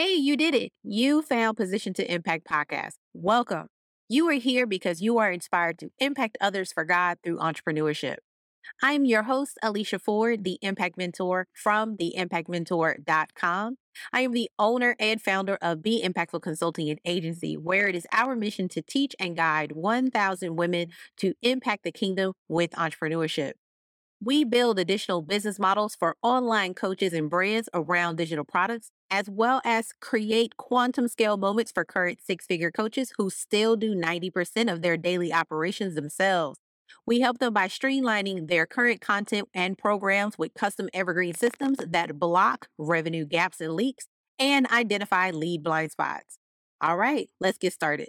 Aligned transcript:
Hey, 0.00 0.14
you 0.14 0.36
did 0.36 0.54
it. 0.54 0.70
You 0.84 1.22
found 1.22 1.56
Position 1.56 1.92
to 1.94 2.08
Impact 2.08 2.46
podcast. 2.46 2.92
Welcome. 3.14 3.66
You 4.08 4.28
are 4.28 4.34
here 4.34 4.64
because 4.64 5.02
you 5.02 5.18
are 5.18 5.32
inspired 5.32 5.76
to 5.80 5.90
impact 5.98 6.38
others 6.40 6.72
for 6.72 6.84
God 6.84 7.18
through 7.24 7.38
entrepreneurship. 7.38 8.18
I'm 8.80 9.04
your 9.04 9.24
host, 9.24 9.58
Alicia 9.60 9.98
Ford, 9.98 10.44
the 10.44 10.60
Impact 10.62 10.96
Mentor 10.96 11.48
from 11.52 11.96
theimpactmentor.com. 11.96 13.76
I 14.12 14.20
am 14.20 14.30
the 14.30 14.48
owner 14.56 14.94
and 15.00 15.20
founder 15.20 15.58
of 15.60 15.82
Be 15.82 16.00
Impactful 16.00 16.42
Consulting 16.42 16.88
and 16.88 17.00
Agency, 17.04 17.56
where 17.56 17.88
it 17.88 17.96
is 17.96 18.06
our 18.12 18.36
mission 18.36 18.68
to 18.68 18.82
teach 18.82 19.16
and 19.18 19.34
guide 19.36 19.72
1,000 19.72 20.54
women 20.54 20.90
to 21.16 21.34
impact 21.42 21.82
the 21.82 21.90
kingdom 21.90 22.34
with 22.46 22.70
entrepreneurship. 22.70 23.54
We 24.22 24.44
build 24.44 24.78
additional 24.78 25.22
business 25.22 25.58
models 25.58 25.96
for 25.98 26.14
online 26.22 26.74
coaches 26.74 27.12
and 27.12 27.28
brands 27.28 27.68
around 27.74 28.14
digital 28.14 28.44
products, 28.44 28.92
as 29.10 29.28
well 29.28 29.60
as 29.64 29.92
create 30.00 30.56
quantum 30.56 31.08
scale 31.08 31.36
moments 31.36 31.72
for 31.72 31.84
current 31.84 32.20
six 32.22 32.46
figure 32.46 32.70
coaches 32.70 33.12
who 33.16 33.30
still 33.30 33.76
do 33.76 33.94
90% 33.94 34.72
of 34.72 34.82
their 34.82 34.96
daily 34.96 35.32
operations 35.32 35.94
themselves. 35.94 36.58
We 37.06 37.20
help 37.20 37.38
them 37.38 37.52
by 37.54 37.68
streamlining 37.68 38.48
their 38.48 38.66
current 38.66 39.00
content 39.00 39.48
and 39.54 39.78
programs 39.78 40.38
with 40.38 40.54
custom 40.54 40.88
evergreen 40.92 41.34
systems 41.34 41.78
that 41.86 42.18
block 42.18 42.68
revenue 42.76 43.24
gaps 43.24 43.60
and 43.60 43.74
leaks 43.74 44.06
and 44.38 44.66
identify 44.68 45.30
lead 45.30 45.62
blind 45.62 45.90
spots. 45.90 46.38
All 46.80 46.96
right, 46.96 47.28
let's 47.40 47.58
get 47.58 47.72
started. 47.72 48.08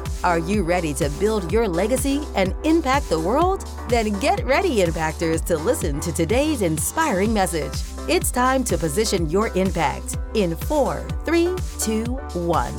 Are 0.23 0.37
you 0.37 0.61
ready 0.61 0.93
to 0.95 1.09
build 1.19 1.51
your 1.51 1.67
legacy 1.67 2.21
and 2.35 2.53
impact 2.63 3.09
the 3.09 3.19
world? 3.19 3.67
Then 3.89 4.11
get 4.19 4.45
ready, 4.45 4.77
Impactors, 4.77 5.43
to 5.45 5.57
listen 5.57 5.99
to 5.99 6.11
today's 6.11 6.61
inspiring 6.61 7.33
message. 7.33 7.73
It's 8.07 8.29
time 8.29 8.63
to 8.65 8.77
position 8.77 9.31
your 9.31 9.47
impact 9.57 10.17
in 10.35 10.55
four, 10.55 11.03
three, 11.25 11.55
two, 11.79 12.03
one. 12.35 12.71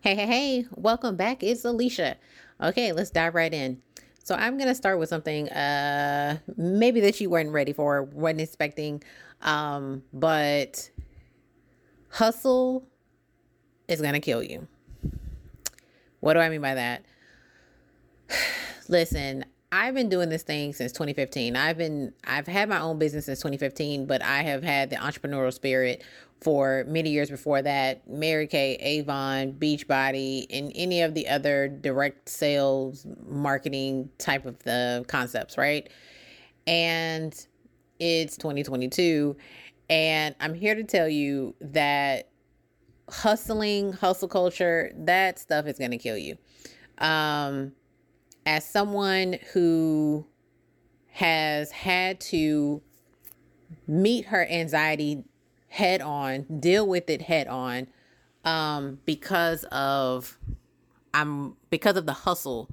Hey, 0.00 0.14
hey, 0.14 0.26
hey, 0.26 0.66
welcome 0.76 1.16
back. 1.16 1.42
It's 1.42 1.62
Alicia. 1.66 2.16
Okay, 2.62 2.92
let's 2.92 3.10
dive 3.10 3.34
right 3.34 3.52
in. 3.52 3.82
So 4.24 4.34
I'm 4.34 4.56
gonna 4.56 4.74
start 4.74 4.98
with 4.98 5.10
something 5.10 5.50
uh 5.50 6.38
maybe 6.56 7.00
that 7.00 7.20
you 7.20 7.28
weren't 7.28 7.50
ready 7.50 7.74
for, 7.74 8.02
wasn't 8.04 8.40
expecting. 8.40 9.02
Um, 9.42 10.04
but 10.14 10.88
hustle 12.10 12.86
is 13.88 14.00
going 14.00 14.14
to 14.14 14.20
kill 14.20 14.42
you. 14.42 14.66
What 16.20 16.34
do 16.34 16.40
I 16.40 16.48
mean 16.48 16.60
by 16.60 16.74
that? 16.74 17.04
Listen, 18.88 19.44
I've 19.72 19.94
been 19.94 20.08
doing 20.08 20.28
this 20.28 20.42
thing 20.42 20.72
since 20.72 20.92
2015. 20.92 21.56
I've 21.56 21.78
been 21.78 22.12
I've 22.24 22.46
had 22.46 22.68
my 22.68 22.80
own 22.80 22.98
business 22.98 23.26
since 23.26 23.38
2015, 23.38 24.06
but 24.06 24.22
I 24.22 24.42
have 24.42 24.62
had 24.62 24.90
the 24.90 24.96
entrepreneurial 24.96 25.52
spirit 25.52 26.02
for 26.40 26.84
many 26.88 27.10
years 27.10 27.30
before 27.30 27.62
that. 27.62 28.08
Mary 28.08 28.46
Kay, 28.46 28.74
Avon, 28.74 29.52
Beachbody, 29.52 30.46
and 30.50 30.72
any 30.74 31.02
of 31.02 31.14
the 31.14 31.28
other 31.28 31.68
direct 31.68 32.28
sales 32.28 33.06
marketing 33.28 34.10
type 34.18 34.44
of 34.44 34.58
the 34.64 35.04
concepts, 35.06 35.56
right? 35.56 35.88
And 36.66 37.32
it's 38.00 38.36
2022 38.38 39.36
and 39.90 40.36
I'm 40.38 40.54
here 40.54 40.76
to 40.76 40.84
tell 40.84 41.08
you 41.08 41.56
that 41.60 42.30
hustling, 43.10 43.92
hustle 43.92 44.28
culture, 44.28 44.92
that 44.96 45.38
stuff 45.40 45.66
is 45.66 45.78
going 45.78 45.90
to 45.90 45.98
kill 45.98 46.16
you. 46.16 46.38
Um, 46.98 47.72
as 48.46 48.64
someone 48.64 49.38
who 49.52 50.26
has 51.08 51.72
had 51.72 52.20
to 52.20 52.80
meet 53.88 54.26
her 54.26 54.46
anxiety 54.46 55.24
head 55.66 56.00
on, 56.00 56.46
deal 56.60 56.86
with 56.86 57.10
it 57.10 57.22
head 57.22 57.48
on, 57.48 57.88
um, 58.44 59.00
because 59.04 59.64
of 59.64 60.38
I'm 61.12 61.56
because 61.68 61.96
of 61.96 62.06
the 62.06 62.12
hustle 62.12 62.70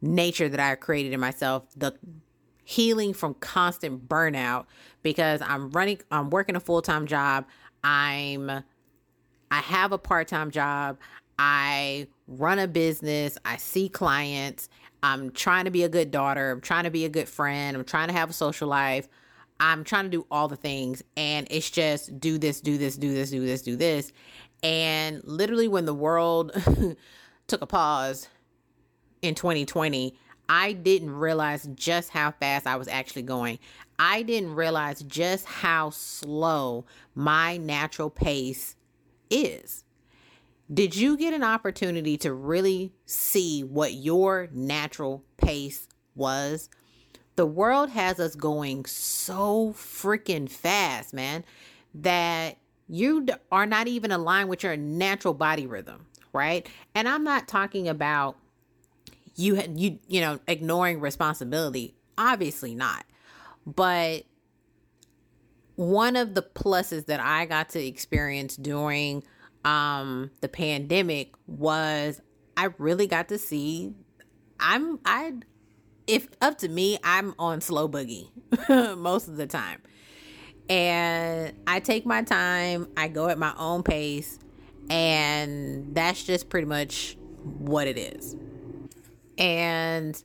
nature 0.00 0.48
that 0.48 0.60
I 0.60 0.74
created 0.76 1.12
in 1.12 1.20
myself, 1.20 1.64
the 1.76 1.94
healing 2.64 3.12
from 3.12 3.34
constant 3.34 4.08
burnout 4.08 4.66
because 5.02 5.40
I'm 5.42 5.70
running 5.70 6.00
I'm 6.10 6.30
working 6.30 6.56
a 6.56 6.60
full-time 6.60 7.06
job. 7.06 7.46
I'm 7.82 8.50
I 8.50 9.60
have 9.60 9.92
a 9.92 9.98
part-time 9.98 10.50
job. 10.50 10.98
I 11.38 12.08
run 12.26 12.58
a 12.58 12.66
business. 12.66 13.38
I 13.44 13.56
see 13.56 13.88
clients. 13.88 14.68
I'm 15.02 15.30
trying 15.30 15.66
to 15.66 15.70
be 15.70 15.82
a 15.84 15.88
good 15.88 16.10
daughter. 16.10 16.50
I'm 16.50 16.60
trying 16.60 16.84
to 16.84 16.90
be 16.90 17.04
a 17.04 17.08
good 17.08 17.28
friend. 17.28 17.76
I'm 17.76 17.84
trying 17.84 18.08
to 18.08 18.14
have 18.14 18.30
a 18.30 18.32
social 18.32 18.68
life. 18.68 19.08
I'm 19.60 19.84
trying 19.84 20.04
to 20.04 20.10
do 20.10 20.26
all 20.30 20.48
the 20.48 20.56
things 20.56 21.02
and 21.16 21.46
it's 21.50 21.70
just 21.70 22.18
do 22.18 22.38
this, 22.38 22.60
do 22.60 22.76
this, 22.76 22.96
do 22.96 23.12
this, 23.12 23.30
do 23.30 23.44
this, 23.44 23.62
do 23.62 23.76
this. 23.76 24.12
And 24.62 25.22
literally 25.24 25.68
when 25.68 25.84
the 25.84 25.94
world 25.94 26.52
took 27.46 27.62
a 27.62 27.66
pause 27.66 28.28
in 29.22 29.34
2020, 29.34 30.16
I 30.48 30.72
didn't 30.72 31.10
realize 31.10 31.68
just 31.74 32.10
how 32.10 32.32
fast 32.32 32.66
I 32.66 32.76
was 32.76 32.88
actually 32.88 33.22
going. 33.22 33.58
I 33.98 34.22
didn't 34.22 34.54
realize 34.54 35.02
just 35.02 35.46
how 35.46 35.90
slow 35.90 36.84
my 37.14 37.56
natural 37.56 38.10
pace 38.10 38.76
is. 39.30 39.84
Did 40.72 40.96
you 40.96 41.16
get 41.16 41.34
an 41.34 41.44
opportunity 41.44 42.16
to 42.18 42.32
really 42.32 42.92
see 43.04 43.62
what 43.62 43.94
your 43.94 44.48
natural 44.52 45.22
pace 45.36 45.88
was? 46.14 46.70
The 47.36 47.46
world 47.46 47.90
has 47.90 48.18
us 48.18 48.34
going 48.34 48.84
so 48.86 49.74
freaking 49.76 50.48
fast, 50.48 51.12
man, 51.12 51.44
that 51.94 52.56
you 52.88 53.26
are 53.50 53.66
not 53.66 53.88
even 53.88 54.10
aligned 54.10 54.48
with 54.48 54.62
your 54.62 54.76
natural 54.76 55.34
body 55.34 55.66
rhythm, 55.66 56.06
right? 56.32 56.66
And 56.94 57.08
I'm 57.08 57.24
not 57.24 57.48
talking 57.48 57.88
about 57.88 58.36
you 59.36 59.54
had 59.54 59.78
you 59.78 59.98
you 60.06 60.20
know 60.20 60.40
ignoring 60.46 61.00
responsibility? 61.00 61.94
Obviously 62.16 62.74
not. 62.74 63.04
But 63.66 64.24
one 65.76 66.14
of 66.16 66.34
the 66.34 66.42
pluses 66.42 67.06
that 67.06 67.20
i 67.20 67.44
got 67.46 67.68
to 67.70 67.84
experience 67.84 68.56
during 68.56 69.22
um 69.64 70.30
the 70.40 70.48
pandemic 70.48 71.32
was 71.46 72.20
i 72.56 72.68
really 72.78 73.06
got 73.06 73.28
to 73.28 73.38
see 73.38 73.92
i'm 74.60 75.00
i 75.04 75.32
if 76.06 76.28
up 76.40 76.58
to 76.58 76.68
me 76.68 76.98
i'm 77.02 77.34
on 77.38 77.60
slow 77.60 77.88
boogie 77.88 78.28
most 78.96 79.28
of 79.28 79.36
the 79.36 79.46
time. 79.46 79.80
And 80.68 81.52
i 81.66 81.80
take 81.80 82.06
my 82.06 82.22
time 82.22 82.88
i 82.96 83.08
go 83.08 83.28
at 83.28 83.38
my 83.38 83.52
own 83.58 83.82
pace 83.82 84.38
and 84.88 85.94
that's 85.94 86.22
just 86.22 86.48
pretty 86.48 86.66
much 86.66 87.18
what 87.42 87.86
it 87.86 87.98
is 87.98 88.36
and 89.38 90.22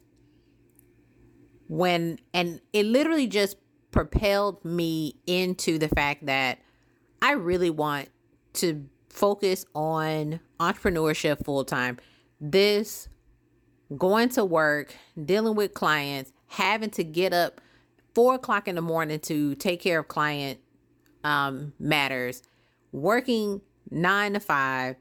when 1.67 2.19
and 2.33 2.61
it 2.73 2.85
literally 2.85 3.27
just 3.27 3.57
propelled 3.91 4.63
me 4.63 5.15
into 5.25 5.77
the 5.77 5.87
fact 5.89 6.25
that 6.25 6.59
I 7.21 7.33
really 7.33 7.69
want 7.69 8.09
to 8.53 8.85
focus 9.09 9.65
on 9.73 10.39
entrepreneurship 10.59 11.43
full 11.43 11.63
time. 11.65 11.97
This 12.39 13.09
going 13.97 14.29
to 14.29 14.45
work, 14.45 14.95
dealing 15.25 15.55
with 15.55 15.73
clients, 15.73 16.31
having 16.47 16.89
to 16.91 17.03
get 17.03 17.33
up 17.33 17.59
four 18.13 18.35
o'clock 18.35 18.67
in 18.67 18.75
the 18.75 18.81
morning 18.81 19.19
to 19.19 19.55
take 19.55 19.81
care 19.81 19.99
of 19.99 20.07
client 20.07 20.59
um, 21.23 21.73
matters, 21.79 22.43
working 22.91 23.61
nine 23.89 24.33
to 24.33 24.39
five, 24.39 24.95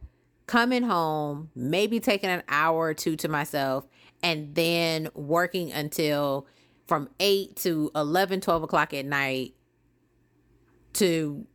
coming 0.48 0.82
home, 0.82 1.50
maybe 1.54 2.00
taking 2.00 2.30
an 2.30 2.42
hour 2.48 2.86
or 2.86 2.94
two 2.94 3.14
to 3.16 3.28
myself, 3.28 3.86
and 4.22 4.56
then 4.56 5.08
working 5.14 5.70
until 5.72 6.48
from 6.88 7.08
8 7.20 7.54
to 7.56 7.92
11 7.94 8.40
12 8.40 8.62
o'clock 8.64 8.92
at 8.94 9.04
night 9.04 9.54
to 10.94 11.46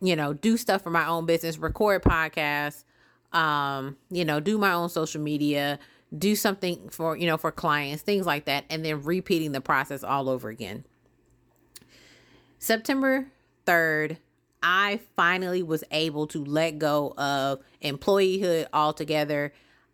you 0.00 0.14
know 0.14 0.32
do 0.34 0.56
stuff 0.56 0.82
for 0.82 0.90
my 0.90 1.06
own 1.06 1.26
business 1.26 1.56
record 1.56 2.02
podcasts 2.02 2.84
um 3.32 3.96
you 4.10 4.24
know 4.24 4.38
do 4.38 4.58
my 4.58 4.72
own 4.72 4.88
social 4.88 5.20
media 5.20 5.78
do 6.16 6.34
something 6.34 6.88
for 6.88 7.16
you 7.16 7.26
know 7.26 7.36
for 7.36 7.52
clients 7.52 8.02
things 8.02 8.26
like 8.26 8.44
that 8.46 8.64
and 8.68 8.84
then 8.84 9.02
repeating 9.02 9.52
the 9.52 9.60
process 9.60 10.02
all 10.02 10.28
over 10.28 10.48
again. 10.48 10.84
September 12.58 13.28
3rd 13.66 14.18
I 14.62 15.00
finally 15.16 15.62
was 15.62 15.84
able 15.90 16.26
to 16.28 16.44
let 16.44 16.78
go 16.78 17.14
of 17.16 17.60
employeehood 17.82 18.66
altogether. 18.72 19.52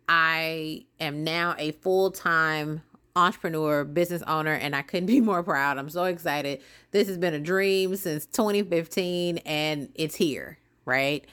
I 0.09 0.85
am 0.99 1.23
now 1.23 1.55
a 1.57 1.71
full 1.71 2.11
time 2.11 2.81
entrepreneur, 3.15 3.83
business 3.83 4.21
owner, 4.27 4.53
and 4.53 4.75
I 4.75 4.81
couldn't 4.81 5.05
be 5.07 5.21
more 5.21 5.43
proud. 5.43 5.77
I'm 5.77 5.89
so 5.89 6.05
excited. 6.05 6.61
This 6.91 7.07
has 7.07 7.17
been 7.17 7.33
a 7.33 7.39
dream 7.39 7.95
since 7.95 8.25
2015 8.27 9.39
and 9.39 9.89
it's 9.95 10.15
here, 10.15 10.59
right? 10.85 11.25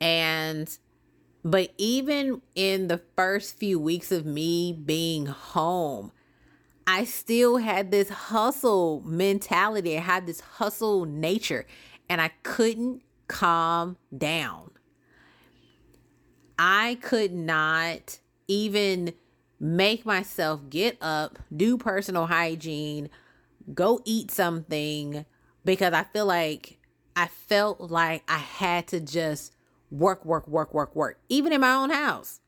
And 0.00 0.76
but 1.44 1.72
even 1.76 2.40
in 2.54 2.88
the 2.88 3.02
first 3.16 3.58
few 3.58 3.78
weeks 3.78 4.10
of 4.10 4.24
me 4.24 4.72
being 4.72 5.26
home, 5.26 6.10
I 6.86 7.04
still 7.04 7.58
had 7.58 7.90
this 7.90 8.08
hustle 8.08 9.02
mentality. 9.04 9.96
I 9.96 10.00
had 10.00 10.26
this 10.26 10.40
hustle 10.40 11.04
nature, 11.04 11.66
and 12.08 12.20
I 12.20 12.30
couldn't 12.42 13.02
calm 13.28 13.96
down. 14.16 14.70
I 16.58 16.98
could 17.02 17.32
not 17.32 18.18
even 18.46 19.14
make 19.58 20.04
myself 20.04 20.68
get 20.68 20.96
up, 21.00 21.38
do 21.54 21.76
personal 21.76 22.26
hygiene, 22.26 23.08
go 23.72 24.00
eat 24.04 24.30
something 24.30 25.24
because 25.64 25.92
I 25.92 26.04
feel 26.04 26.26
like 26.26 26.78
I 27.16 27.26
felt 27.26 27.80
like 27.80 28.22
I 28.28 28.38
had 28.38 28.88
to 28.88 29.00
just 29.00 29.54
work, 29.90 30.24
work, 30.24 30.46
work, 30.48 30.74
work, 30.74 30.94
work, 30.94 31.18
even 31.28 31.52
in 31.52 31.60
my 31.60 31.74
own 31.74 31.90
house. 31.90 32.40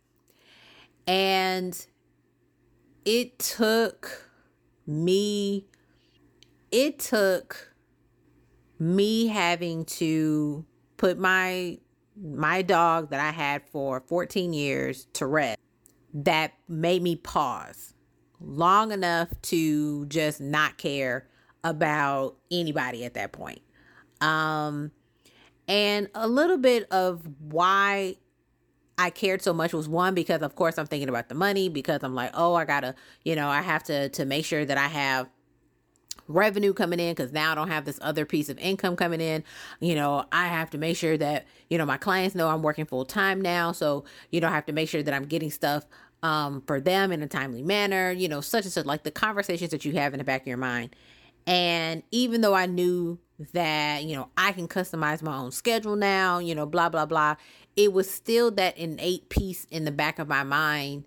And 1.07 1.87
it 3.05 3.39
took 3.39 4.31
me, 4.87 5.67
it 6.71 6.99
took 6.99 7.76
me 8.79 9.27
having 9.29 9.85
to 9.85 10.65
put 10.97 11.19
my 11.19 11.79
my 12.19 12.63
dog 12.63 13.11
that 13.11 13.21
I 13.21 13.31
had 13.31 13.63
for 13.69 14.01
14 14.01 14.55
years 14.55 15.07
to 15.15 15.27
rest 15.27 15.59
that 16.15 16.55
made 16.67 17.03
me 17.03 17.15
pause 17.17 17.93
long 18.41 18.91
enough 18.91 19.29
to 19.43 20.07
just 20.07 20.41
not 20.41 20.79
care 20.79 21.29
about 21.63 22.37
anybody 22.51 23.05
at 23.05 23.15
that 23.15 23.33
point. 23.33 23.61
Um 24.21 24.93
and 25.69 26.09
a 26.15 26.29
little 26.29 26.59
bit 26.59 26.91
of 26.91 27.23
why 27.41 28.17
I 28.99 29.11
cared 29.11 29.43
so 29.43 29.53
much 29.53 29.75
was 29.75 29.89
one 29.89 30.15
because 30.15 30.41
of 30.41 30.55
course 30.55 30.79
I'm 30.79 30.87
thinking 30.87 31.09
about 31.09 31.29
the 31.29 31.35
money 31.35 31.69
because 31.69 32.03
I'm 32.03 32.15
like, 32.15 32.31
"Oh, 32.33 32.55
I 32.55 32.65
got 32.65 32.81
to, 32.81 32.95
you 33.25 33.37
know, 33.37 33.49
I 33.49 33.61
have 33.61 33.85
to 33.85 34.09
to 34.11 34.25
make 34.25 34.45
sure 34.45 34.65
that 34.65 34.79
I 34.79 34.87
have 34.87 35.29
revenue 36.29 36.73
coming 36.73 37.01
in 37.01 37.15
because 37.15 37.33
now 37.33 37.53
I 37.53 37.55
don't 37.55 37.69
have 37.69 37.85
this 37.85 37.99
other 38.03 38.25
piece 38.25 38.49
of 38.49 38.59
income 38.59 38.97
coming 38.97 39.21
in. 39.21 39.45
You 39.81 39.95
know, 39.95 40.25
I 40.33 40.49
have 40.49 40.71
to 40.71 40.79
make 40.79 40.97
sure 40.97 41.17
that, 41.17 41.47
you 41.71 41.79
know, 41.79 41.87
my 41.87 41.97
clients 41.97 42.35
know 42.35 42.49
I'm 42.49 42.63
working 42.63 42.87
full 42.87 43.05
time 43.05 43.41
now. 43.41 43.73
So, 43.73 44.05
you 44.31 44.41
know, 44.41 44.49
I 44.49 44.53
have 44.53 44.67
to 44.67 44.73
make 44.73 44.89
sure 44.89 45.03
that 45.03 45.15
I'm 45.15 45.27
getting 45.27 45.51
stuff 45.51 45.87
um, 46.23 46.63
for 46.67 46.81
them 46.81 47.13
in 47.13 47.23
a 47.23 47.27
timely 47.27 47.63
manner, 47.63 48.11
you 48.11 48.29
know, 48.29 48.41
such 48.41 48.65
and 48.65 48.73
such, 48.73 48.87
like 48.87 49.05
the 49.05 49.11
conversations 49.11 49.71
that 49.71 49.85
you 49.85 49.93
have 49.93 50.15
in 50.15 50.19
the 50.19 50.25
back 50.25 50.43
of 50.43 50.47
your 50.47 50.57
mind. 50.57 50.97
And 51.47 52.03
even 52.11 52.41
though 52.41 52.55
I 52.55 52.67
knew 52.67 53.19
that, 53.53 54.05
you 54.05 54.17
know, 54.17 54.29
I 54.37 54.53
can 54.53 54.67
customize 54.67 55.23
my 55.23 55.37
own 55.37 55.53
schedule 55.53 55.95
now, 55.95 56.39
you 56.39 56.55
know, 56.55 56.67
blah, 56.67 56.89
blah, 56.89 57.07
blah, 57.07 57.37
it 57.77 57.93
was 57.93 58.11
still 58.11 58.51
that 58.53 58.77
innate 58.77 59.29
piece 59.29 59.65
in 59.71 59.85
the 59.85 59.93
back 59.93 60.19
of 60.19 60.27
my 60.27 60.43
mind 60.43 61.05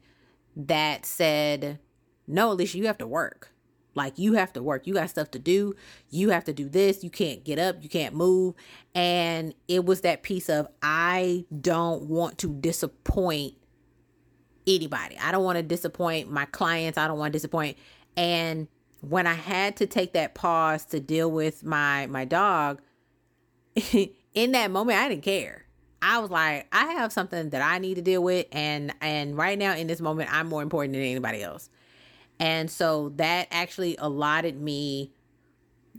that 0.56 1.06
said, 1.06 1.80
no, 2.28 2.52
Alicia, 2.52 2.78
you 2.78 2.88
have 2.88 3.00
to 3.00 3.08
work. 3.08 3.52
Like 4.00 4.18
you 4.18 4.34
have 4.34 4.54
to 4.54 4.64
work. 4.64 4.88
You 4.88 4.94
got 4.94 5.10
stuff 5.10 5.30
to 5.32 5.40
do. 5.40 5.76
You 6.10 6.30
have 6.30 6.46
to 6.46 6.54
do 6.54 6.70
this. 6.70 7.04
You 7.04 7.10
can't 7.10 7.44
get 7.44 7.60
up. 7.60 7.84
You 7.84 7.90
can't 7.90 8.16
move. 8.16 8.56
And 8.96 9.54
it 9.68 9.84
was 9.84 10.02
that 10.02 10.24
piece 10.24 10.50
of 10.50 10.70
I 10.82 11.46
don't 11.60 12.04
want 12.04 12.38
to 12.38 12.48
disappoint 12.48 13.56
anybody. 14.66 15.18
I 15.22 15.34
don't 15.34 15.44
want 15.44 15.58
to 15.58 15.64
disappoint 15.64 16.32
my 16.32 16.46
clients. 16.46 16.98
I 16.98 17.10
don't 17.10 17.20
want 17.20 17.34
to 17.34 17.36
disappoint. 17.36 17.78
And 18.16 18.70
when 19.02 19.28
I 19.28 19.34
had 19.34 19.76
to 19.78 19.86
take 19.86 20.14
that 20.14 20.34
pause 20.34 20.86
to 20.86 21.02
deal 21.02 21.30
with 21.30 21.66
my 21.66 22.08
my 22.08 22.24
dog, 22.24 22.82
in 24.34 24.54
that 24.54 24.72
moment 24.72 24.98
I 24.98 25.10
didn't 25.10 25.24
care. 25.24 25.66
I 26.02 26.20
was 26.20 26.32
like, 26.32 26.68
I 26.72 26.94
have 26.94 27.12
something 27.12 27.50
that 27.50 27.62
I 27.62 27.78
need 27.80 27.96
to 27.96 28.02
deal 28.02 28.24
with 28.24 28.48
and 28.54 28.94
and 29.02 29.36
right 29.36 29.60
now 29.60 29.76
in 29.76 29.88
this 29.88 30.00
moment 30.00 30.34
I'm 30.34 30.48
more 30.48 30.62
important 30.62 30.94
than 30.94 31.04
anybody 31.04 31.44
else. 31.44 31.70
And 32.40 32.72
so 32.72 33.10
that 33.16 33.48
actually 33.52 33.96
allotted 33.98 34.60
me 34.60 35.12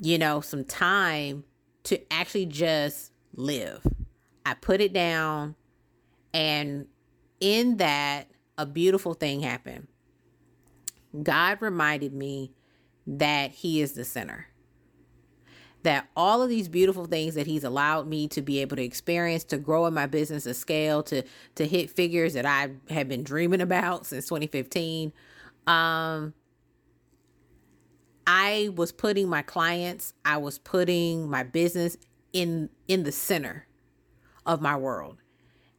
you 0.01 0.19
know 0.19 0.41
some 0.41 0.65
time 0.65 1.45
to 1.85 2.01
actually 2.13 2.47
just 2.47 3.13
live. 3.35 3.87
I 4.47 4.55
put 4.55 4.81
it 4.81 4.93
down 4.93 5.55
and 6.33 6.87
in 7.41 7.79
that 7.79 8.29
a 8.57 8.67
beautiful 8.67 9.15
thing 9.15 9.41
happened. 9.41 9.89
God 11.23 11.59
reminded 11.61 12.13
me 12.13 12.53
that 13.07 13.53
He 13.53 13.81
is 13.81 13.93
the 13.93 14.05
center. 14.05 14.47
That 15.83 16.09
all 16.15 16.43
of 16.43 16.51
these 16.51 16.69
beautiful 16.69 17.07
things 17.07 17.35
that 17.35 17.47
He's 17.47 17.65
allowed 17.65 18.07
me 18.07 18.29
to 18.29 18.43
be 18.43 18.61
able 18.61 18.77
to 18.77 18.83
experience, 18.83 19.45
to 19.45 19.59
grow 19.59 19.87
in 19.87 19.95
my 19.95 20.07
business, 20.07 20.45
to 20.45 20.55
scale, 20.55 21.03
to 21.05 21.23
to 21.55 21.67
hit 21.67 21.91
figures 21.91 22.35
that 22.35 22.47
I 22.47 22.71
have 22.91 23.09
been 23.09 23.25
dreaming 23.25 23.61
about 23.61 24.07
since 24.07 24.27
2015. 24.27 25.13
Um, 25.71 26.35
I 28.27 28.71
was 28.75 28.91
putting 28.91 29.29
my 29.29 29.43
clients, 29.43 30.15
I 30.25 30.39
was 30.39 30.59
putting 30.59 31.31
my 31.31 31.45
business 31.45 31.97
in 32.33 32.71
in 32.89 33.05
the 33.05 33.13
center 33.13 33.69
of 34.45 34.61
my 34.61 34.77
world. 34.77 35.19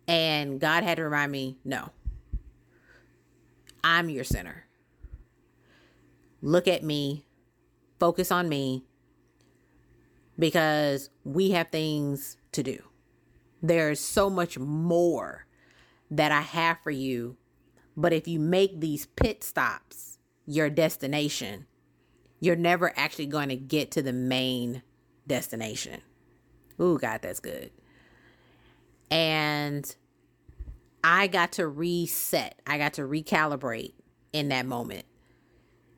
And 0.07 0.61
God 0.61 0.83
had 0.83 0.95
to 0.95 1.03
remind 1.03 1.33
me, 1.33 1.57
no, 1.65 1.89
I'm 3.83 4.09
your 4.09 4.23
center. 4.23 4.65
Look 6.41 6.69
at 6.69 6.83
me, 6.83 7.25
focus 7.99 8.31
on 8.31 8.47
me, 8.47 8.85
because 10.39 11.09
we 11.25 11.51
have 11.51 11.67
things 11.67 12.37
to 12.53 12.63
do. 12.63 12.81
There's 13.61 13.99
so 13.99 14.29
much 14.29 14.57
more 14.57 15.45
that 16.09 16.31
I 16.31 16.41
have 16.41 16.77
for 16.81 16.91
you. 16.91 17.35
But 17.95 18.13
if 18.13 18.27
you 18.27 18.39
make 18.39 18.79
these 18.79 19.05
pit 19.05 19.43
stops 19.43 20.17
your 20.45 20.69
destination, 20.69 21.65
you're 22.39 22.55
never 22.55 22.91
actually 22.97 23.27
going 23.27 23.49
to 23.49 23.55
get 23.55 23.91
to 23.91 24.01
the 24.01 24.13
main 24.13 24.81
destination. 25.27 26.01
Ooh, 26.79 26.97
God, 26.97 27.21
that's 27.21 27.39
good. 27.39 27.71
And 29.09 29.93
I 31.03 31.27
got 31.27 31.53
to 31.53 31.67
reset, 31.67 32.59
I 32.65 32.77
got 32.77 32.93
to 32.93 33.01
recalibrate 33.01 33.93
in 34.33 34.49
that 34.49 34.65
moment, 34.65 35.05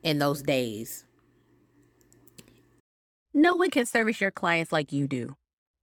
in 0.02 0.18
those 0.18 0.42
days. 0.42 1.04
No 3.32 3.54
one 3.54 3.70
can 3.70 3.86
service 3.86 4.20
your 4.20 4.30
clients 4.30 4.72
like 4.72 4.92
you 4.92 5.06
do. 5.08 5.36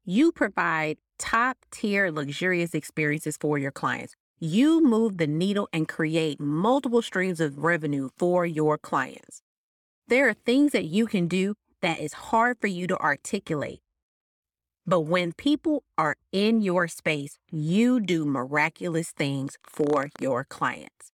You 0.06 0.32
provide 0.32 0.98
top 1.18 1.58
tier 1.72 2.12
luxurious 2.12 2.74
experiences 2.74 3.38
for 3.39 3.58
your 3.58 3.72
clients. 3.72 4.15
You 4.43 4.83
move 4.83 5.17
the 5.19 5.27
needle 5.27 5.69
and 5.71 5.88
create 5.88 6.39
multiple 6.39 7.03
streams 7.03 7.39
of 7.39 7.60
revenue 7.60 8.10
for 8.17 8.43
your 8.43 8.75
clients. 8.75 9.43
There 10.07 10.27
are 10.27 10.33
things 10.33 10.71
that 10.71 10.86
you 10.86 11.05
can 11.05 11.27
do 11.27 11.53
that 11.83 12.00
is 12.00 12.13
hard 12.13 12.57
for 12.60 12.65
you 12.65 12.88
to 12.88 12.98
articulate. 12.98 13.81
But 14.83 15.01
when 15.01 15.33
people 15.33 15.83
are 15.95 16.15
in 16.31 16.62
your 16.62 16.88
space, 16.88 17.38
you 17.51 18.00
do 18.00 18.25
miraculous 18.25 19.12
things 19.12 19.60
for 19.63 20.10
your 20.19 20.43
clients. 20.43 21.12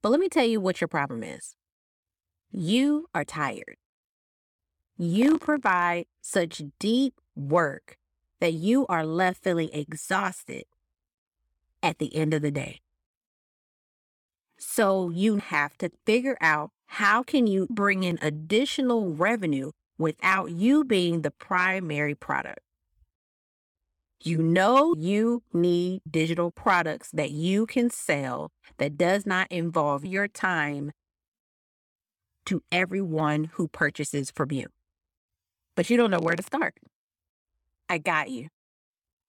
But 0.00 0.12
let 0.12 0.20
me 0.20 0.30
tell 0.30 0.46
you 0.46 0.62
what 0.62 0.80
your 0.80 0.88
problem 0.88 1.22
is 1.22 1.56
you 2.50 3.06
are 3.14 3.26
tired. 3.26 3.76
You 4.96 5.36
provide 5.36 6.06
such 6.22 6.62
deep 6.78 7.20
work 7.36 7.98
that 8.40 8.54
you 8.54 8.86
are 8.86 9.04
left 9.04 9.42
feeling 9.42 9.68
exhausted 9.74 10.64
at 11.82 11.98
the 11.98 12.14
end 12.14 12.34
of 12.34 12.42
the 12.42 12.50
day. 12.50 12.80
So 14.58 15.10
you 15.10 15.36
have 15.36 15.76
to 15.78 15.90
figure 16.06 16.38
out 16.40 16.70
how 16.86 17.22
can 17.22 17.46
you 17.46 17.66
bring 17.70 18.04
in 18.04 18.18
additional 18.22 19.12
revenue 19.12 19.72
without 19.98 20.50
you 20.50 20.84
being 20.84 21.22
the 21.22 21.30
primary 21.30 22.14
product. 22.14 22.60
You 24.22 24.38
know 24.38 24.94
you 24.96 25.42
need 25.52 26.02
digital 26.08 26.52
products 26.52 27.10
that 27.12 27.32
you 27.32 27.66
can 27.66 27.90
sell 27.90 28.50
that 28.78 28.96
does 28.96 29.26
not 29.26 29.50
involve 29.50 30.04
your 30.04 30.28
time 30.28 30.92
to 32.46 32.62
everyone 32.70 33.50
who 33.54 33.66
purchases 33.66 34.30
from 34.30 34.52
you. 34.52 34.68
But 35.74 35.90
you 35.90 35.96
don't 35.96 36.10
know 36.10 36.20
where 36.20 36.36
to 36.36 36.42
start. 36.42 36.74
I 37.88 37.98
got 37.98 38.30
you. 38.30 38.48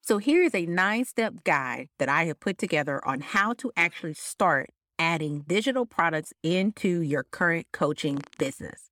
So 0.05 0.17
here 0.17 0.43
is 0.43 0.53
a 0.53 0.65
nine 0.65 1.05
step 1.05 1.45
guide 1.45 1.87
that 1.97 2.09
I 2.09 2.25
have 2.25 2.41
put 2.41 2.57
together 2.57 2.99
on 3.07 3.21
how 3.21 3.53
to 3.53 3.71
actually 3.77 4.15
start 4.15 4.69
adding 4.99 5.45
digital 5.47 5.85
products 5.85 6.33
into 6.43 6.99
your 6.99 7.23
current 7.23 7.67
coaching 7.71 8.19
business. 8.37 8.89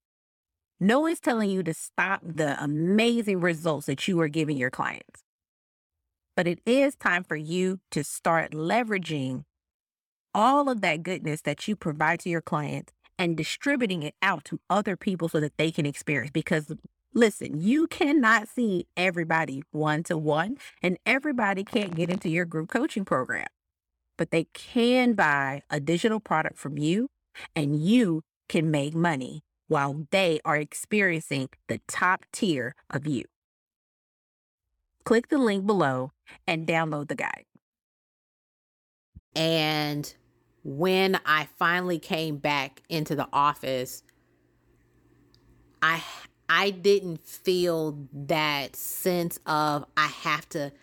No 0.79 1.01
one's 1.01 1.19
telling 1.19 1.49
you 1.49 1.63
to 1.63 1.73
stop 1.73 2.21
the 2.23 2.61
amazing 2.63 3.41
results 3.41 3.87
that 3.87 4.07
you 4.07 4.21
are 4.21 4.29
giving 4.29 4.55
your 4.55 4.69
clients. 4.69 5.21
But 6.37 6.47
it 6.47 6.59
is 6.65 6.95
time 6.95 7.25
for 7.25 7.35
you 7.35 7.81
to 7.91 8.05
start 8.05 8.51
leveraging 8.53 9.43
all 10.33 10.69
of 10.69 10.79
that 10.79 11.03
goodness 11.03 11.41
that 11.41 11.67
you 11.67 11.75
provide 11.75 12.21
to 12.21 12.29
your 12.29 12.41
clients 12.41 12.93
and 13.19 13.35
distributing 13.35 14.01
it 14.01 14.15
out 14.21 14.45
to 14.45 14.61
other 14.69 14.95
people 14.95 15.27
so 15.27 15.41
that 15.41 15.57
they 15.57 15.71
can 15.71 15.85
experience. 15.85 16.31
Because 16.31 16.71
listen, 17.13 17.59
you 17.59 17.87
cannot 17.87 18.47
see 18.47 18.87
everybody 18.95 19.63
one 19.71 20.03
to 20.03 20.17
one, 20.17 20.57
and 20.81 20.97
everybody 21.05 21.63
can't 21.63 21.95
get 21.95 22.09
into 22.09 22.29
your 22.29 22.45
group 22.45 22.69
coaching 22.69 23.05
program, 23.05 23.47
but 24.17 24.31
they 24.31 24.45
can 24.53 25.13
buy 25.13 25.61
a 25.69 25.79
digital 25.79 26.19
product 26.19 26.57
from 26.57 26.77
you, 26.77 27.09
and 27.55 27.81
you 27.81 28.21
can 28.49 28.71
make 28.71 28.93
money 28.93 29.41
while 29.67 30.05
they 30.11 30.39
are 30.43 30.57
experiencing 30.57 31.47
the 31.67 31.79
top 31.87 32.25
tier 32.33 32.75
of 32.89 33.07
you. 33.07 33.23
Click 35.05 35.29
the 35.29 35.37
link 35.37 35.65
below 35.65 36.11
and 36.45 36.67
download 36.67 37.07
the 37.07 37.15
guide. 37.15 37.45
And 39.35 40.13
when 40.63 41.19
I 41.25 41.47
finally 41.57 41.99
came 41.99 42.37
back 42.37 42.83
into 42.89 43.15
the 43.15 43.27
office, 43.31 44.03
I 45.81 46.03
I 46.53 46.72
didn't 46.72 47.25
feel 47.25 47.98
that 48.12 48.75
sense 48.75 49.39
of 49.46 49.86
I 49.96 50.08
have 50.08 50.50
to 50.50 50.74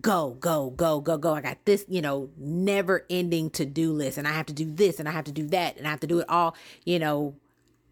go, 0.00 0.30
go, 0.40 0.70
go, 0.70 1.00
go, 1.00 1.18
go. 1.18 1.34
I 1.34 1.42
got 1.42 1.62
this, 1.66 1.84
you 1.86 2.00
know, 2.00 2.30
never 2.38 3.04
ending 3.10 3.50
to 3.50 3.66
do 3.66 3.92
list, 3.92 4.16
and 4.16 4.26
I 4.26 4.32
have 4.32 4.46
to 4.46 4.54
do 4.54 4.72
this, 4.72 4.98
and 4.98 5.06
I 5.06 5.12
have 5.12 5.24
to 5.24 5.32
do 5.32 5.48
that, 5.48 5.76
and 5.76 5.86
I 5.86 5.90
have 5.90 6.00
to 6.00 6.06
do 6.06 6.20
it 6.20 6.30
all, 6.30 6.56
you 6.84 6.98
know. 6.98 7.34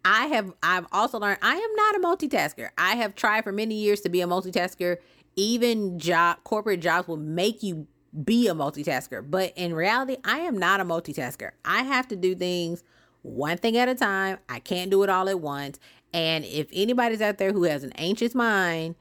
I 0.03 0.25
have 0.27 0.51
I've 0.63 0.87
also 0.91 1.19
learned 1.19 1.39
I 1.43 1.55
am 1.55 1.75
not 1.75 1.95
a 1.95 1.99
multitasker. 1.99 2.69
I 2.75 2.95
have 2.95 3.13
tried 3.13 3.43
for 3.43 3.51
many 3.51 3.75
years 3.75 4.01
to 4.01 4.09
be 4.09 4.21
a 4.21 4.27
multitasker. 4.27 4.97
Even 5.35 5.99
job 5.99 6.37
corporate 6.43 6.79
jobs 6.79 7.07
will 7.07 7.17
make 7.17 7.61
you 7.61 7.87
be 8.23 8.47
a 8.47 8.53
multitasker. 8.55 9.23
But 9.27 9.53
in 9.55 9.73
reality, 9.73 10.17
I 10.23 10.39
am 10.39 10.57
not 10.57 10.79
a 10.79 10.85
multitasker. 10.85 11.51
I 11.63 11.83
have 11.83 12.07
to 12.09 12.15
do 12.15 12.35
things 12.35 12.83
one 13.23 13.57
thing 13.57 13.77
at 13.77 13.89
a 13.89 13.95
time. 13.95 14.37
I 14.47 14.59
can't 14.59 14.91
do 14.91 15.01
it 15.03 15.09
all 15.09 15.27
at 15.27 15.39
once. 15.39 15.79
And 16.15 16.45
if 16.45 16.69
anybody's 16.71 17.19
out 17.19 17.39
there 17.39 17.51
who 17.51 17.63
has 17.63 17.83
an 17.83 17.91
anxious 17.97 18.33
mind, 18.33 18.95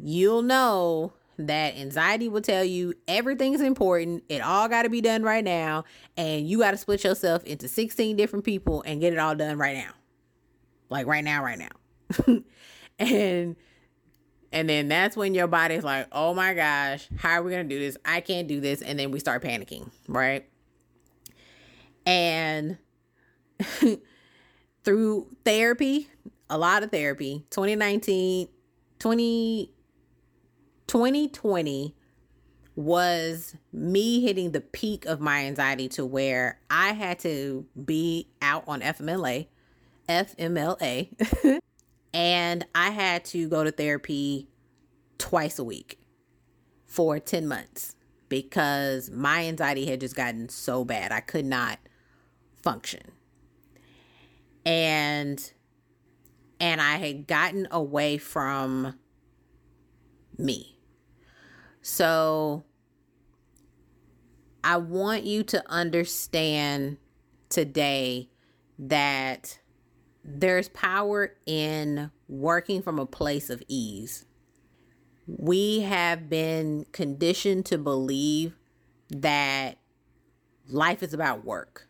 you'll 0.00 0.42
know 0.42 1.12
that 1.38 1.76
anxiety 1.76 2.28
will 2.28 2.40
tell 2.40 2.62
you 2.62 2.94
everything's 3.08 3.60
important. 3.60 4.22
It 4.28 4.42
all 4.42 4.68
got 4.68 4.82
to 4.82 4.88
be 4.88 5.00
done 5.00 5.24
right 5.24 5.42
now. 5.42 5.82
And 6.16 6.48
you 6.48 6.58
got 6.58 6.70
to 6.70 6.76
split 6.76 7.02
yourself 7.02 7.42
into 7.42 7.66
16 7.66 8.16
different 8.16 8.44
people 8.44 8.84
and 8.86 9.00
get 9.00 9.12
it 9.12 9.18
all 9.18 9.34
done 9.34 9.58
right 9.58 9.76
now. 9.76 9.90
Like 10.88 11.08
right 11.08 11.24
now, 11.24 11.42
right 11.42 11.58
now. 11.58 12.42
and 13.00 13.56
and 14.52 14.70
then 14.70 14.86
that's 14.86 15.16
when 15.16 15.34
your 15.34 15.48
body's 15.48 15.82
like, 15.82 16.06
oh 16.12 16.32
my 16.32 16.54
gosh, 16.54 17.08
how 17.16 17.40
are 17.40 17.42
we 17.42 17.50
going 17.50 17.68
to 17.68 17.74
do 17.74 17.80
this? 17.80 17.96
I 18.04 18.20
can't 18.20 18.46
do 18.46 18.60
this. 18.60 18.82
And 18.82 18.96
then 18.96 19.10
we 19.10 19.18
start 19.18 19.42
panicking, 19.42 19.90
right? 20.06 20.48
And 22.06 22.78
through 24.84 25.26
therapy, 25.44 26.08
a 26.48 26.58
lot 26.58 26.82
of 26.82 26.90
therapy, 26.90 27.44
2019, 27.50 28.48
20, 28.98 29.70
2020 30.86 31.94
was 32.74 33.56
me 33.72 34.20
hitting 34.20 34.52
the 34.52 34.60
peak 34.60 35.06
of 35.06 35.20
my 35.20 35.44
anxiety 35.46 35.88
to 35.88 36.04
where 36.04 36.60
I 36.70 36.92
had 36.92 37.18
to 37.20 37.66
be 37.84 38.28
out 38.42 38.64
on 38.66 38.80
FMLA, 38.80 39.46
FMLA 40.08 41.58
And 42.16 42.64
I 42.74 42.92
had 42.92 43.26
to 43.26 43.46
go 43.46 43.62
to 43.62 43.70
therapy 43.70 44.48
twice 45.18 45.58
a 45.58 45.64
week 45.64 45.98
for 46.86 47.18
10 47.18 47.46
months 47.46 47.94
because 48.30 49.10
my 49.10 49.44
anxiety 49.44 49.84
had 49.84 50.00
just 50.00 50.16
gotten 50.16 50.48
so 50.48 50.82
bad. 50.82 51.12
I 51.12 51.20
could 51.20 51.44
not 51.44 51.78
function. 52.54 53.12
And 54.64 55.52
and 56.60 56.80
I 56.80 56.96
had 56.96 57.26
gotten 57.26 57.68
away 57.70 58.18
from 58.18 58.98
me. 60.38 60.78
So 61.82 62.64
I 64.64 64.78
want 64.78 65.24
you 65.24 65.42
to 65.44 65.62
understand 65.70 66.98
today 67.48 68.30
that 68.78 69.60
there's 70.24 70.68
power 70.70 71.34
in 71.46 72.10
working 72.28 72.82
from 72.82 72.98
a 72.98 73.06
place 73.06 73.48
of 73.48 73.62
ease. 73.68 74.26
We 75.26 75.80
have 75.82 76.28
been 76.28 76.86
conditioned 76.92 77.66
to 77.66 77.78
believe 77.78 78.56
that 79.10 79.78
life 80.68 81.02
is 81.02 81.14
about 81.14 81.44
work. 81.44 81.88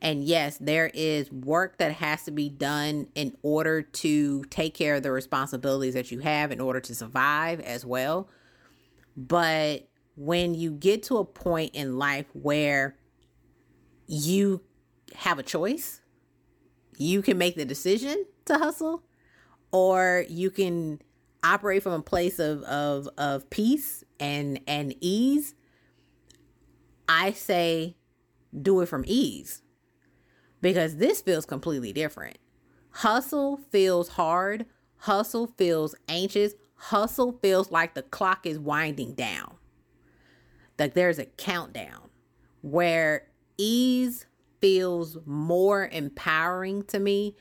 And 0.00 0.22
yes, 0.22 0.58
there 0.58 0.90
is 0.92 1.32
work 1.32 1.78
that 1.78 1.92
has 1.92 2.24
to 2.24 2.30
be 2.30 2.48
done 2.48 3.08
in 3.14 3.36
order 3.42 3.82
to 3.82 4.44
take 4.44 4.74
care 4.74 4.96
of 4.96 5.02
the 5.02 5.10
responsibilities 5.10 5.94
that 5.94 6.10
you 6.10 6.18
have 6.20 6.52
in 6.52 6.60
order 6.60 6.80
to 6.80 6.94
survive 6.94 7.60
as 7.60 7.86
well. 7.86 8.28
But 9.16 9.88
when 10.16 10.54
you 10.54 10.72
get 10.72 11.04
to 11.04 11.18
a 11.18 11.24
point 11.24 11.74
in 11.74 11.98
life 11.98 12.26
where 12.34 12.96
you 14.06 14.60
have 15.14 15.38
a 15.38 15.42
choice, 15.42 16.00
you 16.98 17.22
can 17.22 17.38
make 17.38 17.56
the 17.56 17.64
decision 17.64 18.24
to 18.44 18.58
hustle 18.58 19.02
or 19.72 20.24
you 20.28 20.50
can 20.50 21.00
operate 21.42 21.82
from 21.82 21.92
a 21.92 22.02
place 22.02 22.38
of 22.38 22.62
of 22.62 23.08
of 23.18 23.48
peace 23.50 24.02
and 24.18 24.60
and 24.66 24.94
ease 25.00 25.54
i 27.08 27.32
say 27.32 27.94
do 28.62 28.80
it 28.80 28.86
from 28.86 29.04
ease 29.06 29.60
because 30.64 30.96
this 30.96 31.20
feels 31.20 31.46
completely 31.46 31.92
different 31.92 32.38
hustle 32.90 33.56
feels 33.70 34.08
hard 34.10 34.66
hustle 34.98 35.46
feels 35.56 35.94
anxious 36.08 36.54
hustle 36.74 37.38
feels 37.40 37.70
like 37.70 37.94
the 37.94 38.02
clock 38.02 38.44
is 38.46 38.58
winding 38.58 39.14
down 39.14 39.54
like 40.76 40.94
there's 40.94 41.18
a 41.18 41.24
countdown 41.24 42.10
where 42.62 43.26
ease 43.58 44.26
feels 44.60 45.18
more 45.26 45.88
empowering 45.92 46.82
to 46.84 46.98
me. 46.98 47.36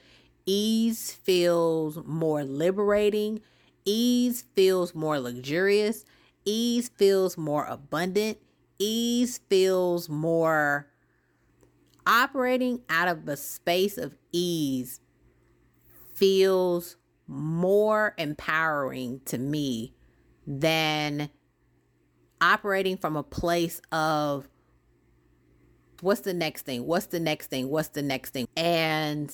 Ease 0.45 1.13
feels 1.13 1.97
more 2.05 2.43
liberating. 2.43 3.39
Ease 3.85 4.43
feels 4.55 4.93
more 4.93 5.19
luxurious. 5.19 6.03
Ease 6.43 6.89
feels 6.89 7.37
more 7.37 7.65
abundant. 7.65 8.39
Ease 8.77 9.39
feels 9.49 10.09
more 10.09 10.87
operating 12.05 12.81
out 12.89 13.07
of 13.07 13.25
the 13.25 13.37
space 13.37 13.97
of 13.97 14.15
ease 14.31 14.99
feels 16.15 16.97
more 17.27 18.13
empowering 18.17 19.21
to 19.25 19.37
me 19.37 19.93
than 20.45 21.29
operating 22.41 22.97
from 22.97 23.15
a 23.15 23.23
place 23.23 23.81
of 23.91 24.47
What's 26.03 26.19
the 26.19 26.33
next 26.33 26.63
thing? 26.63 26.85
What's 26.85 27.05
the 27.05 27.19
next 27.21 27.47
thing? 27.47 27.69
What's 27.69 27.87
the 27.87 28.01
next 28.01 28.31
thing? 28.31 28.45
And 28.57 29.33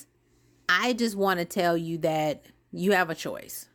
I 0.68 0.92
just 0.92 1.16
want 1.16 1.40
to 1.40 1.44
tell 1.44 1.76
you 1.76 1.98
that 1.98 2.44
you 2.70 2.92
have 2.92 3.10
a 3.10 3.14
choice. 3.16 3.68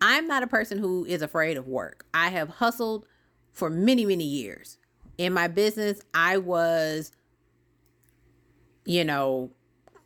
I'm 0.00 0.26
not 0.26 0.42
a 0.42 0.46
person 0.46 0.78
who 0.78 1.04
is 1.04 1.20
afraid 1.20 1.58
of 1.58 1.68
work. 1.68 2.06
I 2.14 2.30
have 2.30 2.48
hustled 2.48 3.04
for 3.52 3.68
many, 3.68 4.06
many 4.06 4.24
years. 4.24 4.78
In 5.18 5.34
my 5.34 5.46
business, 5.46 6.00
I 6.14 6.38
was, 6.38 7.12
you 8.84 9.04
know, 9.04 9.50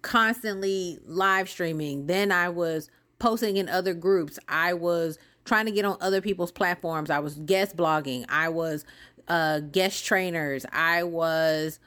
constantly 0.02 0.98
live 1.06 1.48
streaming. 1.48 2.06
Then 2.06 2.30
I 2.30 2.48
was 2.48 2.90
posting 3.18 3.56
in 3.56 3.68
other 3.68 3.94
groups. 3.94 4.38
I 4.48 4.74
was 4.74 5.18
trying 5.44 5.66
to 5.66 5.72
get 5.72 5.84
on 5.84 5.96
other 6.00 6.20
people's 6.20 6.52
platforms. 6.52 7.10
I 7.10 7.18
was 7.18 7.34
guest 7.34 7.76
blogging. 7.76 8.24
I 8.28 8.48
was 8.48 8.84
uh, 9.28 9.60
guest 9.60 10.04
trainers. 10.04 10.66
I 10.72 11.02
was, 11.02 11.78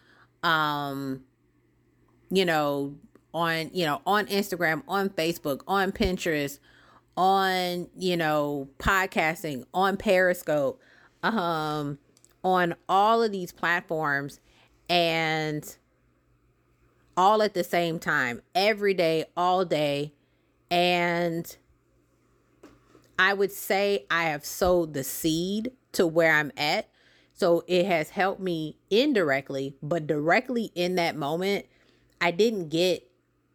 um, 0.43 1.23
you 2.29 2.45
know, 2.45 2.95
on 3.33 3.69
you 3.73 3.85
know 3.85 4.01
on 4.05 4.25
Instagram, 4.27 4.81
on 4.87 5.09
Facebook, 5.09 5.61
on 5.67 5.91
Pinterest, 5.91 6.59
on 7.15 7.87
you 7.97 8.17
know 8.17 8.67
podcasting, 8.79 9.65
on 9.73 9.97
Periscope, 9.97 10.81
um, 11.23 11.99
on 12.43 12.75
all 12.89 13.21
of 13.21 13.31
these 13.31 13.51
platforms, 13.51 14.39
and 14.89 15.77
all 17.17 17.41
at 17.41 17.53
the 17.53 17.63
same 17.63 17.99
time, 17.99 18.41
every 18.55 18.93
day, 18.93 19.25
all 19.35 19.65
day, 19.65 20.13
and 20.71 21.57
I 23.19 23.33
would 23.33 23.51
say 23.51 24.05
I 24.09 24.25
have 24.25 24.45
sowed 24.45 24.93
the 24.93 25.03
seed 25.03 25.71
to 25.93 26.07
where 26.07 26.31
I'm 26.31 26.51
at 26.55 26.87
so 27.37 27.63
it 27.67 27.85
has 27.85 28.09
helped 28.09 28.41
me 28.41 28.77
indirectly, 28.89 29.75
but 29.83 30.07
directly 30.07 30.71
in 30.73 30.95
that 30.95 31.15
moment, 31.15 31.67
I 32.19 32.31
didn't 32.31 32.69
get 32.69 33.07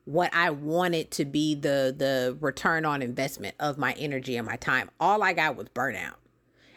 what 0.04 0.32
I 0.32 0.50
wanted 0.50 1.10
to 1.12 1.24
be 1.24 1.56
the 1.56 1.92
the 1.96 2.36
return 2.40 2.84
on 2.84 3.02
investment 3.02 3.56
of 3.58 3.78
my 3.78 3.92
energy 3.94 4.36
and 4.36 4.46
my 4.46 4.54
time. 4.54 4.88
All 5.00 5.24
I 5.24 5.32
got 5.32 5.56
was 5.56 5.68
burnout 5.70 6.14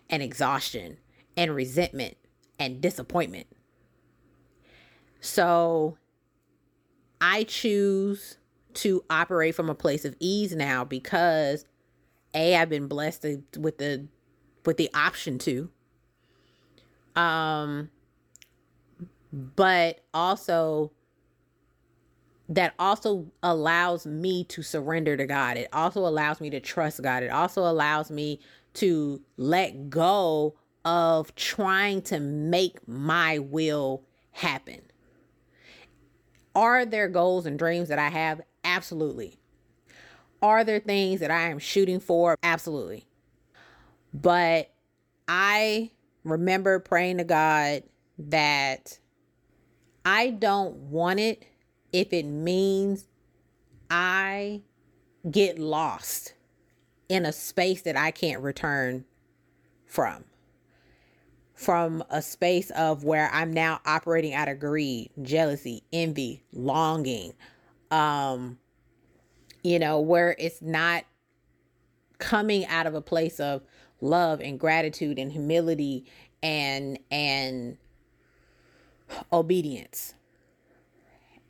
and 0.09 0.23
exhaustion 0.23 0.97
and 1.37 1.53
resentment 1.53 2.17
and 2.57 2.81
disappointment. 2.81 3.45
So 5.21 5.99
I 7.27 7.43
choose 7.43 8.37
to 8.75 9.03
operate 9.09 9.55
from 9.55 9.67
a 9.67 9.73
place 9.73 10.05
of 10.05 10.15
ease 10.19 10.55
now 10.55 10.83
because 10.83 11.65
a 12.35 12.55
I've 12.55 12.69
been 12.69 12.87
blessed 12.87 13.25
with 13.57 13.79
the 13.79 14.07
with 14.63 14.77
the 14.77 14.91
option 14.93 15.39
to 15.39 15.69
um 17.15 17.89
but 19.31 20.01
also 20.13 20.91
that 22.47 22.75
also 22.77 23.25
allows 23.41 24.05
me 24.05 24.43
to 24.43 24.61
surrender 24.61 25.17
to 25.17 25.25
God. 25.25 25.57
It 25.57 25.67
also 25.73 26.05
allows 26.05 26.39
me 26.39 26.51
to 26.51 26.59
trust 26.59 27.01
God. 27.01 27.23
It 27.23 27.31
also 27.31 27.63
allows 27.63 28.11
me 28.11 28.39
to 28.75 29.19
let 29.37 29.89
go 29.89 30.53
of 30.83 31.33
trying 31.33 32.03
to 32.03 32.19
make 32.19 32.87
my 32.87 33.39
will 33.39 34.03
happen. 34.31 34.81
Are 36.55 36.85
there 36.85 37.09
goals 37.09 37.45
and 37.45 37.59
dreams 37.59 37.89
that 37.89 37.99
I 37.99 38.09
have? 38.09 38.41
Absolutely. 38.63 39.37
Are 40.41 40.63
there 40.63 40.79
things 40.79 41.19
that 41.19 41.31
I 41.31 41.49
am 41.49 41.59
shooting 41.59 41.99
for? 41.99 42.37
Absolutely. 42.41 43.05
But 44.13 44.71
I 45.27 45.91
remember 46.23 46.79
praying 46.79 47.17
to 47.17 47.23
God 47.23 47.83
that 48.17 48.99
I 50.05 50.29
don't 50.29 50.75
want 50.75 51.19
it 51.19 51.45
if 51.91 52.13
it 52.13 52.25
means 52.25 53.07
I 53.89 54.61
get 55.29 55.59
lost 55.59 56.33
in 57.09 57.25
a 57.25 57.31
space 57.31 57.81
that 57.81 57.97
I 57.97 58.11
can't 58.11 58.41
return 58.41 59.05
from. 59.85 60.23
From 61.55 62.03
a 62.09 62.21
space 62.21 62.69
of 62.71 63.03
where 63.05 63.29
I'm 63.31 63.53
now 63.53 63.79
operating 63.85 64.33
out 64.33 64.49
of 64.49 64.59
greed, 64.59 65.09
jealousy, 65.21 65.83
envy, 65.93 66.43
longing, 66.51 67.33
um, 67.91 68.59
you 69.63 69.79
know, 69.79 70.01
where 70.01 70.35
it's 70.37 70.61
not 70.61 71.05
coming 72.17 72.65
out 72.65 72.87
of 72.87 72.93
a 72.93 73.01
place 73.01 73.39
of 73.39 73.63
love 74.01 74.41
and 74.41 74.59
gratitude 74.59 75.17
and 75.17 75.31
humility 75.31 76.05
and 76.43 76.99
and 77.09 77.77
obedience 79.31 80.13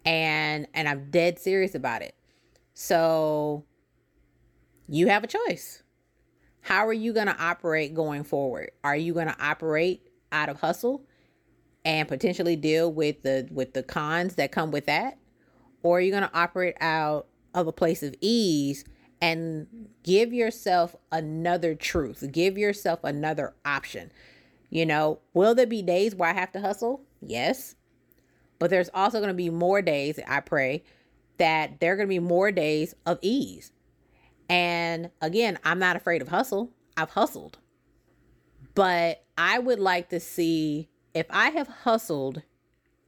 and 0.06 0.68
and 0.74 0.88
I'm 0.88 1.10
dead 1.10 1.40
serious 1.40 1.76
about 1.76 2.02
it. 2.02 2.16
So 2.74 3.66
you 4.88 5.08
have 5.08 5.24
a 5.24 5.28
choice. 5.28 5.82
How 6.66 6.88
are 6.88 6.94
you 6.94 7.14
going 7.14 7.28
to 7.28 7.38
operate 7.40 7.94
going 7.94 8.24
forward? 8.24 8.72
Are 8.84 8.96
you 8.96 9.14
going 9.14 9.28
to 9.28 9.36
operate 9.40 10.10
out 10.32 10.50
of 10.50 10.62
hustle 10.62 11.06
and 11.86 12.08
potentially 12.08 12.56
deal 12.56 12.92
with 12.92 13.22
the 13.22 13.48
with 13.52 13.76
the 13.76 13.84
cons 13.84 14.34
that 14.34 14.52
come 14.52 14.72
with 14.72 14.88
that? 14.88 15.20
Or 15.84 16.00
are 16.00 16.02
you 16.02 16.10
going 16.10 16.24
to 16.24 16.36
operate 16.36 16.74
out 16.82 17.28
of 17.54 17.68
a 17.68 17.72
place 17.72 18.02
of 18.02 18.16
ease 18.20 18.84
and 19.22 19.68
give 20.02 20.34
yourself 20.34 20.96
another 21.12 21.76
truth? 21.76 22.24
Give 22.32 22.58
yourself 22.58 23.04
another 23.04 23.54
option. 23.64 24.12
You 24.72 24.88
know, 24.88 25.20
will 25.36 25.54
there 25.54 25.68
be 25.68 25.84
days 25.84 26.16
where 26.16 26.32
I 26.32 26.34
have 26.34 26.52
to 26.54 26.62
hustle? 26.62 27.04
Yes. 27.22 27.76
But 28.58 28.72
there's 28.72 28.90
also 28.92 29.20
going 29.20 29.28
to 29.28 29.36
be 29.36 29.52
more 29.52 29.84
days, 29.84 30.20
I 30.28 30.40
pray, 30.40 30.84
that 31.38 31.80
there 31.80 31.94
are 31.94 31.96
going 31.96 32.08
to 32.08 32.10
be 32.10 32.18
more 32.18 32.52
days 32.52 32.96
of 33.06 33.20
ease. 33.22 33.72
And 34.50 35.12
again, 35.22 35.58
I'm 35.64 35.80
not 35.80 35.96
afraid 35.96 36.22
of 36.22 36.28
hustle. 36.28 36.72
I've 36.98 37.12
hustled. 37.12 37.58
But 38.74 39.24
I 39.38 39.60
would 39.60 39.80
like 39.80 40.10
to 40.10 40.20
see 40.20 40.90
if 41.14 41.26
I 41.30 41.50
have 41.50 41.68
hustled 41.68 42.42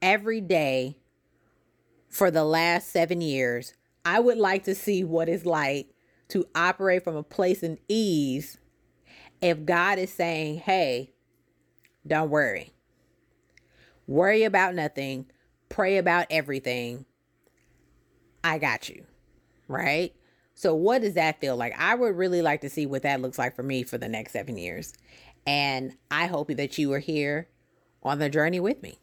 every 0.00 0.40
day 0.40 0.96
for 2.08 2.30
the 2.30 2.44
last 2.44 2.90
seven 2.90 3.20
years, 3.20 3.74
I 4.04 4.20
would 4.20 4.38
like 4.38 4.64
to 4.64 4.74
see 4.74 5.04
what 5.04 5.28
it's 5.28 5.44
like 5.44 5.94
to 6.28 6.46
operate 6.54 7.04
from 7.04 7.16
a 7.16 7.22
place 7.22 7.62
in 7.62 7.78
ease 7.88 8.58
if 9.42 9.64
God 9.64 9.98
is 9.98 10.12
saying, 10.12 10.58
hey, 10.60 11.12
don't 12.06 12.30
worry. 12.30 12.72
Worry 14.06 14.44
about 14.44 14.74
nothing 14.74 15.26
pray 15.68 15.98
about 15.98 16.26
everything. 16.30 17.04
I 18.42 18.58
got 18.58 18.88
you. 18.88 19.04
Right? 19.66 20.14
So, 20.58 20.74
what 20.74 21.02
does 21.02 21.14
that 21.14 21.40
feel 21.40 21.56
like? 21.56 21.72
I 21.78 21.94
would 21.94 22.16
really 22.16 22.42
like 22.42 22.62
to 22.62 22.68
see 22.68 22.84
what 22.84 23.02
that 23.02 23.20
looks 23.20 23.38
like 23.38 23.54
for 23.54 23.62
me 23.62 23.84
for 23.84 23.96
the 23.96 24.08
next 24.08 24.32
seven 24.32 24.58
years. 24.58 24.92
And 25.46 25.96
I 26.10 26.26
hope 26.26 26.48
that 26.48 26.76
you 26.76 26.92
are 26.94 26.98
here 26.98 27.46
on 28.02 28.18
the 28.18 28.28
journey 28.28 28.58
with 28.58 28.82
me. 28.82 28.98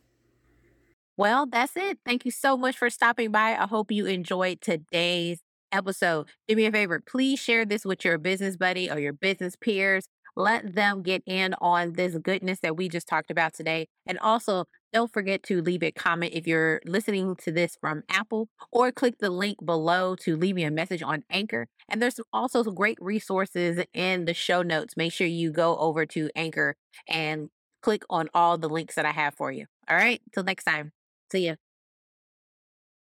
Well, 1.15 1.45
that's 1.45 1.77
it. 1.77 1.99
Thank 2.05 2.25
you 2.25 2.31
so 2.31 2.57
much 2.57 2.77
for 2.77 2.89
stopping 2.89 3.31
by. 3.31 3.55
I 3.55 3.67
hope 3.67 3.89
you 3.89 4.05
enjoyed 4.05 4.59
today's 4.59 5.39
episode. 5.71 6.27
Do 6.49 6.57
me 6.57 6.65
a 6.65 6.73
favor, 6.73 6.99
please 6.99 7.39
share 7.39 7.63
this 7.63 7.85
with 7.85 8.03
your 8.03 8.17
business 8.17 8.57
buddy 8.57 8.91
or 8.91 8.99
your 8.99 9.13
business 9.13 9.55
peers. 9.55 10.09
Let 10.35 10.75
them 10.75 11.03
get 11.03 11.23
in 11.25 11.55
on 11.61 11.93
this 11.93 12.17
goodness 12.17 12.59
that 12.63 12.75
we 12.75 12.89
just 12.89 13.07
talked 13.07 13.31
about 13.31 13.53
today. 13.53 13.87
And 14.05 14.19
also, 14.19 14.65
don't 14.95 15.11
forget 15.11 15.43
to 15.43 15.61
leave 15.61 15.83
a 15.83 15.91
comment 15.91 16.31
if 16.33 16.47
you're 16.47 16.79
listening 16.85 17.35
to 17.35 17.51
this 17.51 17.77
from 17.81 18.03
Apple 18.09 18.47
or 18.71 18.93
click 18.93 19.17
the 19.19 19.29
link 19.29 19.57
below 19.63 20.15
to 20.15 20.37
leave 20.37 20.55
me 20.55 20.63
a 20.63 20.71
message 20.71 21.03
on 21.03 21.25
Anchor. 21.29 21.67
And 21.89 22.01
there's 22.01 22.17
also 22.31 22.63
some 22.63 22.75
great 22.75 22.97
resources 23.01 23.83
in 23.93 24.23
the 24.23 24.33
show 24.33 24.61
notes. 24.61 24.95
Make 24.95 25.11
sure 25.11 25.27
you 25.27 25.51
go 25.51 25.77
over 25.77 26.05
to 26.05 26.29
Anchor 26.33 26.77
and 27.09 27.49
click 27.81 28.03
on 28.09 28.29
all 28.33 28.57
the 28.57 28.69
links 28.69 28.95
that 28.95 29.05
I 29.05 29.11
have 29.11 29.35
for 29.35 29.51
you. 29.51 29.65
All 29.89 29.97
right, 29.97 30.21
till 30.33 30.45
next 30.45 30.63
time. 30.63 30.93
See 31.29 31.47
ya. 31.47 31.64